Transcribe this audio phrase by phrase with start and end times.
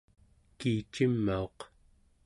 [0.57, 1.57] kiicimauq